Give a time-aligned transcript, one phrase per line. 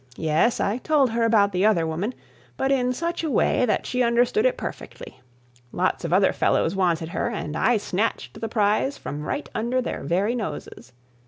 [0.17, 2.15] Yes, I told her about the other woman,
[2.57, 5.21] but in such a way that she understood it perfectly.
[5.71, 10.01] Lots of other fellows wanted her and I snatched the prize from right under their
[10.03, 10.91] very noses.